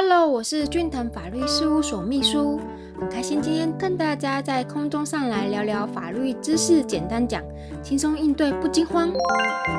[0.00, 2.60] Hello，我是俊腾法律事务所秘书，
[3.00, 7.42] 很开心今天跟大家在空中上来聊聊法律知识，简单讲，
[7.82, 9.10] 轻松应对不惊慌。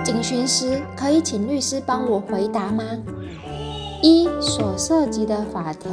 [0.03, 2.83] 警询时可以请律师帮我回答吗？
[4.01, 5.91] 一所涉及的法条，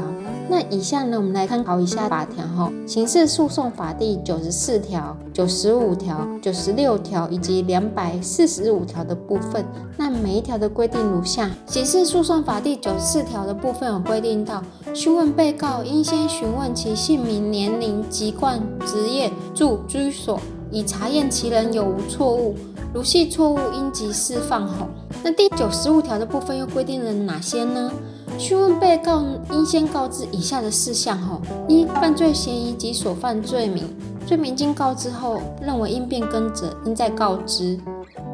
[0.48, 2.70] 那以下呢，我们来参考一下法条哈。
[2.86, 9.64] 刑事诉讼法第九十四条、九十五条、九十六条以及两百四十五条的部分，
[9.96, 14.62] 那每一条的规定如下：刑事诉讼法第九十四条的部分有规定到，
[14.94, 20.38] 询问被告应先询问其姓名、年龄、籍贯、职业、住居所，
[20.70, 22.54] 以查验其人有无错误。
[22.94, 24.66] 如系错误，应即释放。
[24.66, 24.86] 后，
[25.22, 27.90] 那第九十五条的部分又规定了哪些呢？
[28.38, 31.18] 询问被告应先告知以下的事项。
[31.18, 33.84] 吼，一、犯罪嫌疑及所犯罪名，
[34.26, 37.78] 罪名经告知后认为应变更者，应再告知。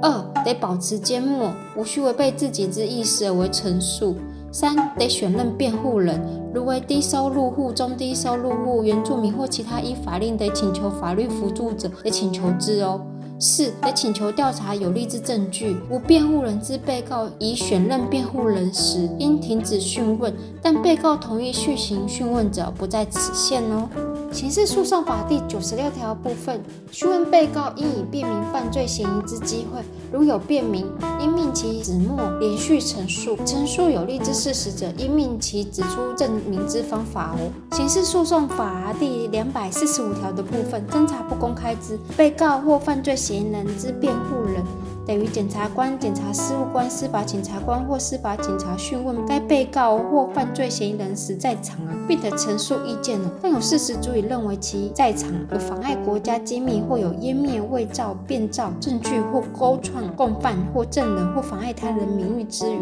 [0.03, 4.17] 二、得保持缄默，无需违背自己之意思而为陈述。
[4.51, 6.21] 三、得选任辩护人，
[6.53, 13.01] 如为低收入户、中低收入户、原住民或其他依法令得请求法律辅助者，得请求之哦。
[13.43, 15.77] 四、得请求调查有利之证据。
[15.91, 23.89] 无辩护人之被告已选任辩护人时，应停止讯问；但被告同意续行讯问者，不在此限哦。
[24.31, 26.63] 刑事诉讼法第九十六条部分，
[26.93, 30.87] 讯问被告应以辨明犯罪嫌疑之机会，如有辨明，
[31.23, 37.51] 应命其子目连续陈述；陈述有利之事实者，应命其指出证明之方法哦。
[37.77, 44.65] 刑事诉讼法第两百四十五条的部分，侦查不公开之被告或犯罪嫌疑人之辩护人。
[45.05, 62.79] 等于检察官、检察事务官、司法检察官或司法警察讯问该被告或犯罪嫌疑人时在场啊，并得陈述意见了，但有事实足以认为其在场有妨碍国家机密或有湮灭、伪造、变造证据或勾创共犯或证人或妨碍他人名誉之余。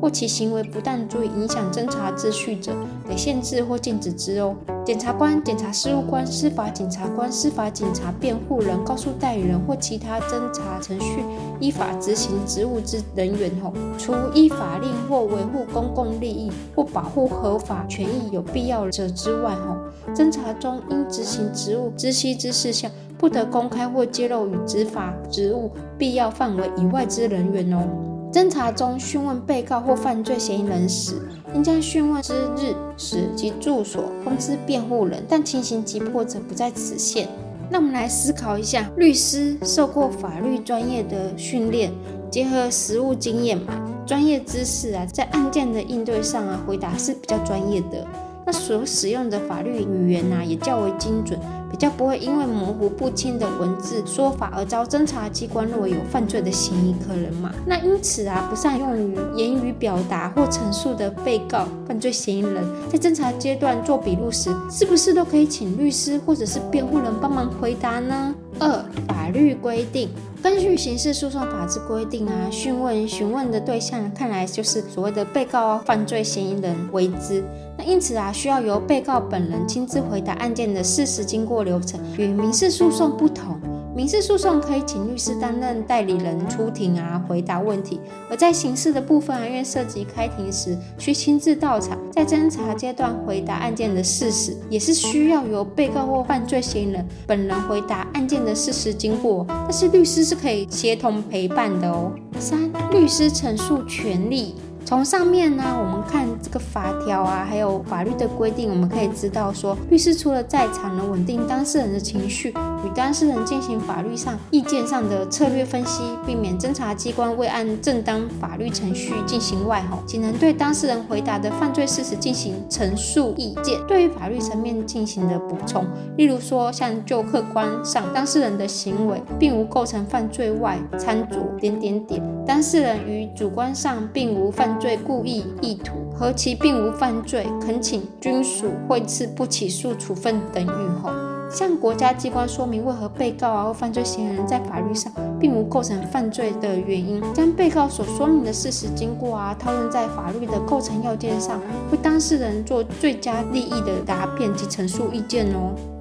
[0.00, 2.72] 或其行为不但足以影响侦查秩序者，
[3.08, 4.54] 得限制或禁止之哦。
[4.84, 11.24] 检察官、检察事务官、司法检察官、司法警察辩护人、告诉代理人或其他侦查程序
[11.58, 19.76] 依法执行职务之人员吼，除依法令或维护公共利益或保护合法权益有必要者之外吼，
[20.14, 22.88] 侦查中应执行职务知悉之事项，
[23.18, 28.05] 不得公开或揭露与执法职务必要范围以外之人员哦。
[28.32, 31.14] 侦查中讯问被告或犯罪嫌疑人时，
[31.54, 37.28] 应将讯问之日时及住所通知辩护人，但情形急迫者不在此限。
[37.70, 41.90] 那我们来思考一下，律师受过法律专业的训练，
[42.30, 43.74] 结合实务经验嘛，
[44.06, 48.06] 专业知识啊，在案件的应对上啊，回答是比较专业的。
[48.44, 51.40] 那所使用的法律语言呐，也较为精准，
[51.70, 57.52] 比较不会因为模糊不清的文字说法而遭侦查机关认为有犯罪的嫌疑可能嘛？
[57.66, 68.34] 那因此啊，不善用于言语表达或陈述的被告、犯罪嫌疑人，在侦查阶段做笔录时，是不是都可以请律师或者是辩护人帮忙回答呢？
[68.58, 70.08] 二、法律规定。
[70.42, 77.44] 根据刑事诉讼法之规定啊，讯问询问的对象看来就是所谓的被告、犯罪嫌疑人为之。
[77.76, 83.58] 那因此啊，需要由被告本人亲自回答案件的事实经过过流程，与民事诉讼不同。
[83.94, 99.46] 民事诉讼可以请律师担任代理人出庭啊，回答问题；而在刑事的部分啊，因为涉及开庭时需亲自到场，在侦查阶段回答案件的事实，也是需要由被告或犯罪嫌疑人本人回答案件的事实经过。
[99.48, 102.12] 但是律师是可以协同陪伴的哦。
[102.38, 104.56] 三、律师陈述权利。
[104.86, 125.84] 从上面呢，我们看这个法条啊，还有法律的规定，我们可以知道说，律师除了在场能稳定当事人的情绪，与当事人进行法律上意见上的策略分析，避免侦查机关未按正当法律程序进行外吼，仅能对当事人回答的犯罪事实进行陈述意见，对于法律层面进行的补充，
[126.16, 134.75] 例如说像就客观上当事人的行为并无构成犯罪外参酌点点点，当事人于主观上并无犯。
[134.78, 141.10] 罪故意意图和其并无犯罪，恳请军属会赐不起诉处分等预后，
[141.50, 151.60] 向国家机关说明为何被告啊或犯罪嫌疑人在法律上并无构成犯罪的原因，将被告所说明的事实经过啊套用在法律的构成要件上，
[151.92, 155.95] 为当事人做最佳利益的答辩及陈述意见哦。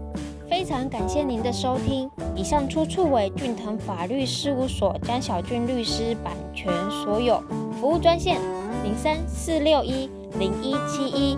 [0.50, 7.42] 非常感谢您的收听，以上出处为俊腾法律事务所江小俊律师版权所有，
[7.80, 8.40] 服务专线。
[8.84, 11.38] 零三四六一零一七一，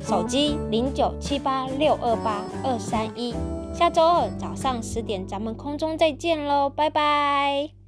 [0.00, 3.34] 手机零九七八六二八二三一。
[3.72, 7.83] 下周二早上十点，咱们空中再见喽，拜拜。